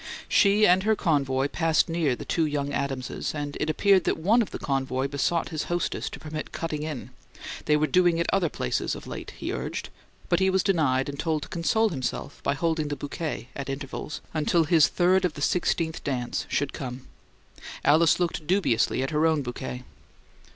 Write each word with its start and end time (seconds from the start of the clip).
She 0.27 0.65
and 0.65 0.81
her 0.81 0.95
convoy 0.95 1.47
passed 1.49 1.87
near 1.87 2.15
the 2.15 2.25
two 2.25 2.47
young 2.47 2.73
Adamses; 2.73 3.35
and 3.35 3.55
it 3.59 3.69
appeared 3.69 4.03
that 4.05 4.17
one 4.17 4.41
of 4.41 4.49
the 4.49 4.57
convoy 4.57 5.07
besought 5.07 5.49
his 5.49 5.65
hostess 5.65 6.09
to 6.09 6.19
permit 6.19 6.51
"cutting 6.51 6.81
in"; 6.81 7.11
they 7.65 7.77
were 7.77 7.85
"doing 7.85 8.17
it 8.17 8.25
other 8.33 8.49
places" 8.49 8.95
of 8.95 9.05
late, 9.05 9.29
he 9.37 9.53
urged; 9.53 9.89
but 10.27 10.39
he 10.39 10.49
was 10.49 10.63
denied 10.63 11.07
and 11.07 11.19
told 11.19 11.43
to 11.43 11.49
console 11.49 11.89
himself 11.89 12.41
by 12.41 12.55
holding 12.55 12.87
the 12.87 12.95
bouquet, 12.95 13.49
at 13.55 13.69
intervals, 13.69 14.21
until 14.33 14.63
his 14.63 14.87
third 14.87 15.23
of 15.23 15.35
the 15.35 15.39
sixteenth 15.43 16.03
dance 16.03 16.47
should 16.49 16.73
come. 16.73 17.05
Alice 17.85 18.19
looked 18.19 18.47
dubiously 18.47 19.03
at 19.03 19.11
her 19.11 19.27
own 19.27 19.43
bouquet. 19.43 19.83